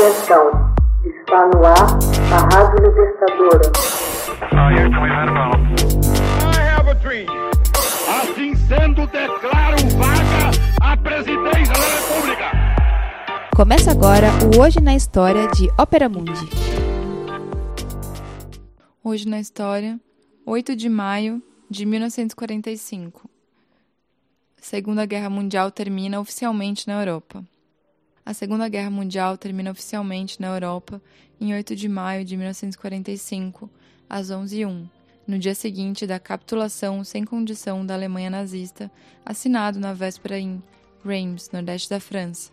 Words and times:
Atenção, 0.00 0.74
está 1.04 1.46
no 1.48 1.62
ar 1.62 1.98
a 2.32 2.56
Rádio 2.56 2.88
Libertadora. 2.88 3.70
Assim 8.08 8.54
sendo, 8.54 9.06
declaro 9.08 9.76
vaga 9.98 10.50
a 10.80 10.96
presidência 10.96 11.74
da 11.74 11.86
República. 11.98 12.50
Começa 13.54 13.90
agora 13.90 14.28
o 14.56 14.62
Hoje 14.62 14.80
na 14.80 14.94
História 14.94 15.46
de 15.48 15.68
Ópera 15.78 16.08
Mundi. 16.08 16.48
Hoje 19.04 19.28
na 19.28 19.38
História, 19.38 20.00
8 20.46 20.74
de 20.76 20.88
maio 20.88 21.42
de 21.68 21.84
1945. 21.84 23.28
A 24.58 24.62
Segunda 24.62 25.04
Guerra 25.04 25.28
Mundial 25.28 25.70
termina 25.70 26.18
oficialmente 26.18 26.88
na 26.88 27.02
Europa. 27.02 27.44
A 28.24 28.34
Segunda 28.34 28.68
Guerra 28.68 28.90
Mundial 28.90 29.36
termina 29.38 29.70
oficialmente 29.70 30.40
na 30.40 30.48
Europa 30.48 31.00
em 31.40 31.54
8 31.54 31.74
de 31.74 31.88
maio 31.88 32.24
de 32.24 32.36
1945, 32.36 33.68
às 34.08 34.30
11h01, 34.30 34.88
no 35.26 35.38
dia 35.38 35.54
seguinte 35.54 36.06
da 36.06 36.20
capitulação 36.20 37.02
sem 37.02 37.24
condição 37.24 37.84
da 37.84 37.94
Alemanha 37.94 38.28
nazista, 38.28 38.90
assinado 39.24 39.80
na 39.80 39.94
véspera 39.94 40.38
em 40.38 40.62
Reims, 41.04 41.50
nordeste 41.50 41.88
da 41.88 41.98
França. 41.98 42.52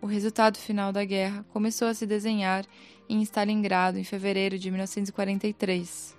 O 0.00 0.06
resultado 0.06 0.58
final 0.58 0.92
da 0.92 1.04
guerra 1.04 1.46
começou 1.52 1.86
a 1.86 1.94
se 1.94 2.04
desenhar 2.04 2.66
em 3.08 3.22
Stalingrado 3.22 3.98
em 3.98 4.04
fevereiro 4.04 4.58
de 4.58 4.68
1943, 4.68 6.16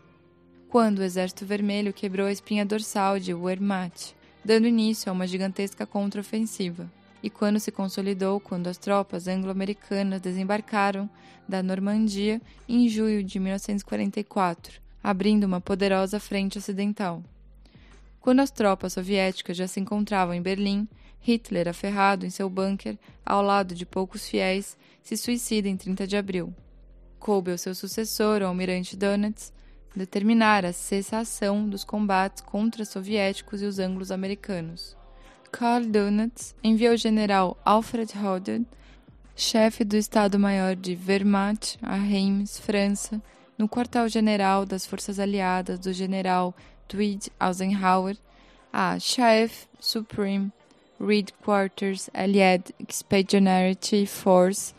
quando 0.70 1.00
o 1.00 1.04
Exército 1.04 1.46
Vermelho 1.46 1.92
quebrou 1.92 2.28
a 2.28 2.32
espinha 2.32 2.66
dorsal 2.66 3.20
de 3.20 3.34
Wehrmacht, 3.34 4.16
dando 4.44 4.68
início 4.68 5.10
a 5.10 5.14
uma 5.14 5.28
gigantesca 5.28 5.86
contraofensiva 5.86 6.90
e 7.24 7.30
quando 7.30 7.58
se 7.58 7.72
consolidou 7.72 8.38
quando 8.42 8.68
as 8.68 8.78
tropas 8.78 9.30
anglo-americanas 9.30 10.20
desembarcaram 10.20 11.10
da 11.48 11.64
Normandia 11.64 12.42
em 12.68 12.88
julho 12.90 13.24
de 13.24 13.40
1944, 13.40 14.82
abrindo 15.02 15.46
uma 15.46 15.62
poderosa 15.62 16.20
frente 16.20 16.58
ocidental. 16.58 17.24
Quando 18.20 18.42
as 18.42 18.52
tropas 18.52 18.94
soviéticas 18.94 19.56
já 19.56 19.68
se 19.68 19.80
encontravam 19.80 20.34
em 20.34 20.42
Berlim, 20.42 20.88
Hitler, 21.22 21.70
aferrado 21.70 22.26
em 22.26 22.30
seu 22.30 22.50
bunker, 22.50 22.98
ao 23.26 23.42
lado 23.42 23.74
de 23.74 23.86
poucos 23.86 24.28
fiéis, 24.28 24.78
se 25.02 25.16
suicida 25.16 25.70
em 25.70 25.78
30 25.78 26.06
de 26.06 26.18
abril. 26.18 26.54
Coube 27.18 27.52
ao 27.52 27.58
seu 27.58 27.74
sucessor, 27.74 28.42
o 28.42 28.46
almirante 28.46 28.98
Donitz, 28.98 29.54
determinar 29.96 30.66
a 30.66 30.74
cessação 30.74 31.70
dos 31.70 31.86
combates 31.86 32.42
contra 32.42 32.84
os 32.84 32.90
soviéticos 32.90 33.62
e 33.62 33.66
os 33.66 33.80
anglos-americanos. 33.80 34.98
Karl 35.54 35.86
Donitz 35.86 36.56
enviou 36.64 36.96
o 36.96 36.98
general 36.98 37.56
Alfred 37.64 38.12
Hodder, 38.18 38.64
chefe 39.36 39.84
do 39.84 39.96
Estado-Maior 39.96 40.76
de 40.76 40.98
Wehrmacht, 41.08 41.78
a 41.80 41.94
Reims, 41.94 42.58
França, 42.58 43.22
no 43.56 43.70
quartel-general 43.70 44.66
das 44.66 44.84
Forças 44.84 45.20
Aliadas 45.20 45.78
do 45.78 45.94
general 45.94 46.56
Tweed 46.88 47.30
Eisenhower, 47.40 48.18
a 48.74 48.98
Chef 48.98 49.68
Supreme 49.80 50.52
Reed 51.00 51.32
Quarters 51.44 52.10
Allied 52.16 52.74
Expeditionary 52.80 53.78
Force, 54.08 54.74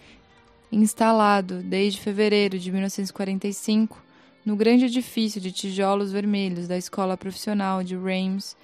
instalado 0.73 1.63
desde 1.63 2.01
fevereiro 2.01 2.59
de 2.59 2.73
1945 2.73 4.03
no 4.45 4.57
grande 4.57 4.87
edifício 4.87 5.41
de 5.41 5.53
tijolos 5.53 6.11
vermelhos 6.11 6.67
da 6.67 6.77
Escola 6.77 7.17
Profissional 7.17 7.85
de 7.85 7.97
Reims, 7.97 8.57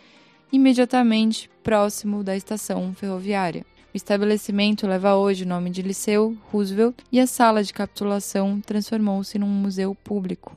imediatamente 0.53 1.51
próximo 1.62 2.23
da 2.23 2.37
estação 2.37 2.93
ferroviária. 2.95 3.65
O 3.93 3.97
estabelecimento 3.97 4.87
leva 4.87 5.17
hoje 5.17 5.45
o 5.45 5.48
nome 5.48 5.70
de 5.70 5.83
Liceu 5.83 6.37
Roosevelt 6.51 6.95
e 7.11 7.19
a 7.19 7.27
sala 7.27 7.62
de 7.62 7.73
capitulação 7.73 8.61
transformou-se 8.61 9.39
num 9.39 9.48
museu 9.48 9.95
público. 9.95 10.56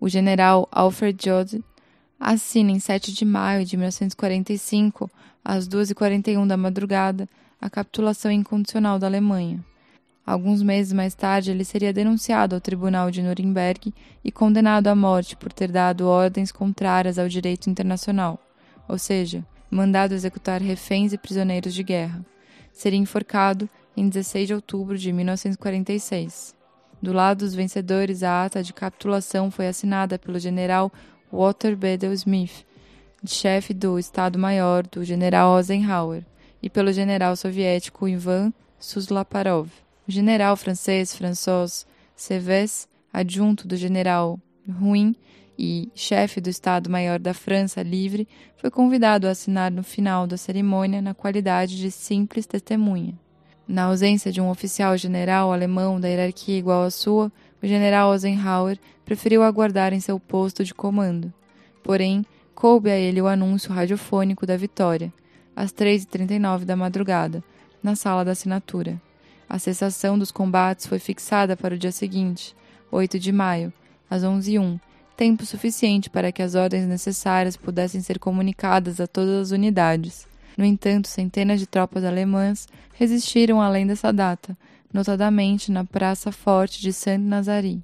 O 0.00 0.08
general 0.08 0.66
Alfred 0.70 1.18
Joseph 1.22 1.64
assina 2.18 2.70
em 2.70 2.78
7 2.78 3.12
de 3.12 3.24
maio 3.24 3.64
de 3.64 3.76
1945, 3.76 5.10
às 5.44 5.68
2h41 5.68 6.46
da 6.46 6.56
madrugada, 6.56 7.28
a 7.60 7.68
capitulação 7.68 8.30
incondicional 8.30 8.98
da 8.98 9.06
Alemanha. 9.06 9.64
Alguns 10.28 10.62
meses 10.62 10.92
mais 10.92 11.14
tarde, 11.14 11.50
ele 11.50 11.64
seria 11.64 11.90
denunciado 11.90 12.54
ao 12.54 12.60
Tribunal 12.60 13.10
de 13.10 13.22
Nuremberg 13.22 13.94
e 14.22 14.30
condenado 14.30 14.88
à 14.88 14.94
morte 14.94 15.34
por 15.34 15.50
ter 15.50 15.72
dado 15.72 16.06
ordens 16.06 16.52
contrárias 16.52 17.18
ao 17.18 17.26
direito 17.26 17.70
internacional, 17.70 18.38
ou 18.86 18.98
seja, 18.98 19.42
mandado 19.70 20.12
executar 20.12 20.60
reféns 20.60 21.14
e 21.14 21.16
prisioneiros 21.16 21.72
de 21.72 21.82
guerra. 21.82 22.22
Seria 22.74 22.98
enforcado 22.98 23.70
em 23.96 24.06
16 24.06 24.48
de 24.48 24.52
outubro 24.52 24.98
de 24.98 25.10
1946. 25.14 26.54
Do 27.00 27.14
lado 27.14 27.38
dos 27.38 27.54
vencedores, 27.54 28.22
a 28.22 28.44
ata 28.44 28.62
de 28.62 28.74
capitulação 28.74 29.50
foi 29.50 29.66
assinada 29.66 30.18
pelo 30.18 30.38
general 30.38 30.92
Walter 31.32 31.74
Bedell 31.74 32.12
Smith, 32.12 32.66
chefe 33.24 33.72
do 33.72 33.98
Estado-Maior 33.98 34.86
do 34.88 35.02
general 35.02 35.56
Eisenhower, 35.56 36.22
e 36.62 36.68
pelo 36.68 36.92
general 36.92 37.34
soviético 37.34 38.06
Ivan 38.06 38.52
Suslaparov. 38.78 39.87
O 40.08 40.10
general 40.10 40.56
francês 40.56 41.14
François 41.14 41.84
Cevès, 42.16 42.88
adjunto 43.12 43.68
do 43.68 43.76
general 43.76 44.40
Ruin 44.66 45.14
e 45.58 45.90
chefe 45.94 46.40
do 46.40 46.48
Estado-Maior 46.48 47.18
da 47.18 47.34
França 47.34 47.82
Livre, 47.82 48.26
foi 48.56 48.70
convidado 48.70 49.28
a 49.28 49.32
assinar 49.32 49.70
no 49.70 49.82
final 49.82 50.26
da 50.26 50.38
cerimônia 50.38 51.02
na 51.02 51.12
qualidade 51.12 51.76
de 51.76 51.90
simples 51.90 52.46
testemunha. 52.46 53.12
Na 53.68 53.84
ausência 53.84 54.32
de 54.32 54.40
um 54.40 54.48
oficial 54.48 54.96
general 54.96 55.52
alemão 55.52 56.00
da 56.00 56.08
hierarquia 56.08 56.56
igual 56.56 56.84
à 56.84 56.90
sua, 56.90 57.30
o 57.62 57.66
general 57.66 58.14
Eisenhower 58.14 58.78
preferiu 59.04 59.42
aguardar 59.42 59.92
em 59.92 60.00
seu 60.00 60.18
posto 60.18 60.64
de 60.64 60.72
comando. 60.72 61.30
Porém, 61.82 62.24
coube 62.54 62.90
a 62.90 62.96
ele 62.96 63.20
o 63.20 63.26
anúncio 63.26 63.74
radiofônico 63.74 64.46
da 64.46 64.56
vitória, 64.56 65.12
às 65.54 65.70
3h39 65.70 66.64
da 66.64 66.74
madrugada, 66.74 67.44
na 67.82 67.94
sala 67.94 68.24
da 68.24 68.32
assinatura. 68.32 68.98
A 69.48 69.58
cessação 69.58 70.18
dos 70.18 70.30
combates 70.30 70.86
foi 70.86 70.98
fixada 70.98 71.56
para 71.56 71.74
o 71.74 71.78
dia 71.78 71.90
seguinte, 71.90 72.54
8 72.92 73.18
de 73.18 73.32
maio, 73.32 73.72
às 74.10 74.22
11h01, 74.22 74.78
tempo 75.16 75.46
suficiente 75.46 76.10
para 76.10 76.30
que 76.30 76.42
as 76.42 76.54
ordens 76.54 76.86
necessárias 76.86 77.56
pudessem 77.56 78.00
ser 78.00 78.18
comunicadas 78.18 79.00
a 79.00 79.06
todas 79.06 79.46
as 79.46 79.50
unidades. 79.50 80.28
No 80.56 80.64
entanto, 80.64 81.08
centenas 81.08 81.60
de 81.60 81.66
tropas 81.66 82.04
alemãs 82.04 82.68
resistiram 82.94 83.60
além 83.60 83.86
dessa 83.86 84.12
data, 84.12 84.56
notadamente 84.92 85.72
na 85.72 85.84
Praça 85.84 86.30
Forte 86.30 86.80
de 86.80 86.92
Saint-Nazary. 86.92 87.82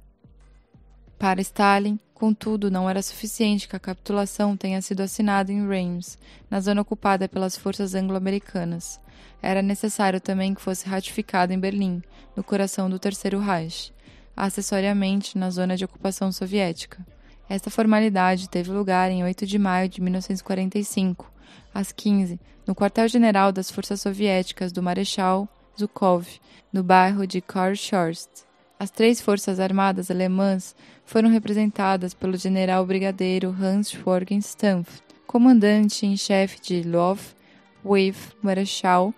Para 1.17 1.41
Stalin, 1.41 1.99
contudo, 2.15 2.71
não 2.71 2.89
era 2.89 3.01
suficiente 3.01 3.67
que 3.67 3.75
a 3.75 3.79
capitulação 3.79 4.55
tenha 4.57 4.81
sido 4.81 5.01
assinada 5.01 5.51
em 5.51 5.67
Reims, 5.67 6.17
na 6.49 6.61
zona 6.61 6.81
ocupada 6.81 7.27
pelas 7.29 7.57
forças 7.57 7.93
anglo-americanas. 7.93 8.99
Era 9.41 9.61
necessário 9.61 10.19
também 10.19 10.55
que 10.55 10.61
fosse 10.61 10.87
ratificada 10.87 11.53
em 11.53 11.59
Berlim, 11.59 12.01
no 12.35 12.43
coração 12.43 12.89
do 12.89 12.97
Terceiro 12.97 13.39
Reich, 13.39 13.93
acessoriamente 14.35 15.37
na 15.37 15.49
zona 15.49 15.75
de 15.75 15.85
ocupação 15.85 16.31
soviética. 16.31 17.05
Esta 17.47 17.69
formalidade 17.69 18.49
teve 18.49 18.71
lugar 18.71 19.11
em 19.11 19.23
8 19.23 19.45
de 19.45 19.59
maio 19.59 19.87
de 19.87 20.01
1945, 20.01 21.31
às 21.73 21.91
15, 21.91 22.39
no 22.65 22.73
quartel-general 22.73 23.51
das 23.51 23.69
forças 23.69 24.01
soviéticas 24.01 24.71
do 24.71 24.81
Marechal 24.81 25.47
Zhukov, 25.77 26.25
no 26.71 26.81
bairro 26.81 27.27
de 27.27 27.41
Karlshorst. 27.41 28.44
As 28.77 28.89
três 28.89 29.21
forças 29.21 29.59
armadas 29.59 30.11
alemãs 30.11 30.75
foram 31.05 31.29
representadas 31.29 32.13
pelo 32.13 32.37
general 32.37 32.85
brigadeiro 32.85 33.49
Hans-Jürgen 33.49 34.41
Stumpf, 34.41 35.01
comandante 35.25 36.05
em 36.05 36.17
chefe 36.17 36.59
de 36.61 36.81
Luft 36.81 37.35
Waffe 37.83 38.35
Marechal 38.41 39.13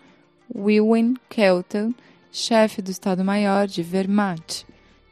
Wilhelm 0.53 1.15
Kelton, 1.27 1.93
chefe 2.31 2.83
do 2.83 2.91
Estado-Maior 2.91 3.65
de 3.65 3.81
Wehrmacht, 3.81 4.63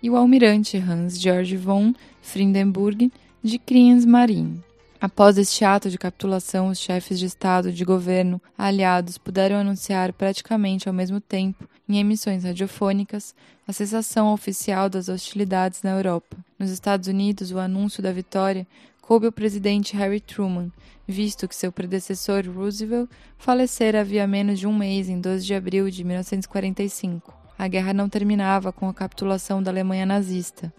e 0.02 0.12
o 0.12 0.16
almirante 0.16 0.78
Hans-Georg 0.78 1.58
von 1.58 1.96
Friedenburg 2.22 3.12
de 3.44 3.58
Kriegsmarine. 3.58 4.64
Após 5.00 5.38
este 5.38 5.66
ato 5.66 5.90
de 5.90 5.98
capitulação, 5.98 6.70
os 6.70 6.80
chefes 6.80 7.20
de 7.20 7.26
Estado 7.26 7.70
e 7.70 7.74
de 7.74 7.84
governo 7.84 8.42
aliados 8.58 9.18
puderam 9.18 9.58
anunciar 9.58 10.14
praticamente 10.14 10.88
ao 10.88 10.94
mesmo 10.94 11.20
tempo, 11.20 11.68
em 11.88 12.00
emissões 12.00 12.44
radiofônicas, 12.44 13.36
a 13.68 13.74
cessação 13.74 14.34
oficial 14.34 14.90
das 14.90 15.10
hostilidades 15.10 15.84
na 15.84 15.92
Europa. 15.92 16.38
Nos 16.58 16.72
Estados 16.72 17.08
Unidos, 17.08 17.52
o 17.52 17.60
anúncio 17.60 18.02
da 18.02 18.12
vitória 18.12 18.66
coube 19.02 19.26
ao 19.26 19.32
presidente 19.32 19.96
Harry 19.96 20.20
Truman, 20.20 20.72
visto 21.08 21.48
que 21.48 21.56
seu 21.56 21.72
predecessor 21.72 22.44
Roosevelt 22.48 23.10
falecera 23.38 24.02
havia 24.02 24.26
menos 24.26 24.60
de 24.60 24.66
um 24.66 24.76
mês, 24.76 25.10
em 25.10 25.20
12 25.20 25.46
de 25.46 25.54
abril 25.54 25.90
de 25.90 26.04
1945. 26.04 27.34
A 27.58 27.68
guerra 27.68 27.94
não 27.94 28.10
terminava 28.10 28.72
com 28.72 28.90
a 28.90 28.94
capitulação 28.94 29.62
da 29.62 29.70
Alemanha 29.70 30.06
nazista. 30.06 30.74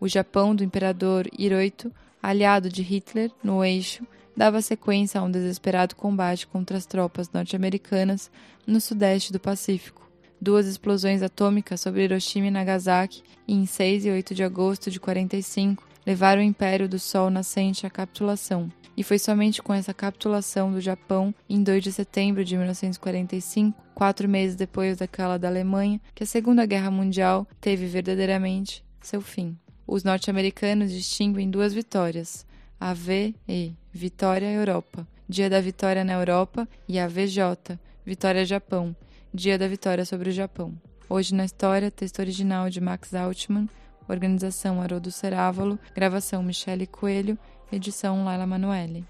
O 0.00 0.08
Japão 0.08 0.54
do 0.54 0.64
imperador 0.64 1.28
Hirohito, 1.36 1.92
aliado 2.28 2.68
de 2.68 2.82
Hitler 2.82 3.30
no 3.42 3.64
eixo, 3.64 4.06
dava 4.36 4.60
sequência 4.60 5.18
a 5.18 5.24
um 5.24 5.30
desesperado 5.30 5.96
combate 5.96 6.46
contra 6.46 6.76
as 6.76 6.84
tropas 6.84 7.30
norte-americanas 7.32 8.30
no 8.66 8.82
sudeste 8.82 9.32
do 9.32 9.40
Pacífico. 9.40 10.06
duas 10.38 10.66
explosões 10.66 11.22
atômicas 11.22 11.80
sobre 11.80 12.04
Hiroshima 12.04 12.48
e 12.48 12.50
Nagasaki 12.50 13.22
em 13.48 13.64
6 13.64 14.04
e 14.04 14.10
8 14.10 14.34
de 14.34 14.44
agosto 14.44 14.90
de 14.90 15.00
45 15.00 15.88
levaram 16.06 16.42
o 16.42 16.44
Império 16.44 16.86
do 16.86 16.98
Sol 16.98 17.30
Nascente 17.30 17.86
à 17.86 17.90
capitulação. 17.90 18.70
E 18.94 19.02
foi 19.02 19.18
somente 19.18 19.62
com 19.62 19.72
essa 19.72 19.94
capitulação 19.94 20.70
do 20.70 20.82
Japão, 20.82 21.34
em 21.48 21.62
2 21.62 21.82
de 21.82 21.92
setembro 21.92 22.44
de 22.44 22.56
1945, 22.56 23.82
quatro 23.94 24.28
meses 24.28 24.54
depois 24.54 24.98
daquela 24.98 25.38
da 25.38 25.48
Alemanha, 25.48 26.00
que 26.14 26.24
a 26.24 26.26
Segunda 26.26 26.66
Guerra 26.66 26.90
Mundial 26.90 27.46
teve 27.60 27.86
verdadeiramente 27.86 28.84
seu 29.00 29.22
fim. 29.22 29.56
Os 29.90 30.04
norte-americanos 30.04 30.92
distinguem 30.92 31.50
duas 31.50 31.72
vitórias, 31.72 32.44
a 32.78 32.92
V 32.92 33.34
e 33.48 33.72
Vitória 33.90 34.52
Europa, 34.52 35.08
Dia 35.26 35.48
da 35.48 35.62
Vitória 35.62 36.04
na 36.04 36.12
Europa, 36.12 36.68
e 36.86 36.98
a 36.98 37.08
VJ, 37.08 37.80
Vitória 38.04 38.44
Japão, 38.44 38.94
Dia 39.32 39.56
da 39.56 39.66
Vitória 39.66 40.04
sobre 40.04 40.28
o 40.28 40.32
Japão. 40.32 40.74
Hoje 41.08 41.34
na 41.34 41.46
História, 41.46 41.90
texto 41.90 42.18
original 42.18 42.68
de 42.68 42.82
Max 42.82 43.14
Altman, 43.14 43.66
organização 44.06 44.82
Haroldo 44.82 45.10
Cerávolo, 45.10 45.78
gravação 45.94 46.42
Michele 46.42 46.86
Coelho, 46.86 47.38
edição 47.72 48.26
Laila 48.26 48.46
Manoeli. 48.46 49.06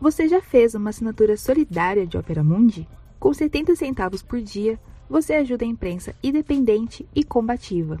Você 0.00 0.28
já 0.28 0.40
fez 0.40 0.76
uma 0.76 0.90
assinatura 0.90 1.36
solidária 1.36 2.06
de 2.06 2.16
Opera 2.16 2.44
Mundi? 2.44 2.86
Com 3.18 3.34
70 3.34 3.74
centavos 3.74 4.22
por 4.22 4.40
dia, 4.40 4.78
você 5.08 5.34
ajuda 5.34 5.64
a 5.64 5.68
imprensa 5.68 6.14
independente 6.22 7.04
e 7.12 7.24
combativa. 7.24 8.00